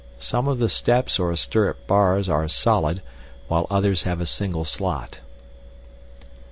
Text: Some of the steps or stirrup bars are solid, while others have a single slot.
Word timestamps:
Some 0.17 0.47
of 0.47 0.57
the 0.57 0.67
steps 0.67 1.19
or 1.19 1.35
stirrup 1.35 1.85
bars 1.85 2.27
are 2.27 2.47
solid, 2.47 3.03
while 3.47 3.67
others 3.69 4.01
have 4.01 4.19
a 4.19 4.25
single 4.25 4.65
slot. 4.65 5.19